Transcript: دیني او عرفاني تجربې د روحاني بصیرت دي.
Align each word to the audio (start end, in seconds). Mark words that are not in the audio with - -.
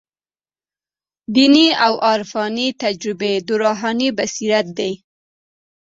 دیني 1.35 1.67
او 1.85 1.93
عرفاني 2.11 2.67
تجربې 2.83 3.33
د 3.47 3.49
روحاني 3.61 4.09
بصیرت 4.17 4.67
دي. 4.77 4.91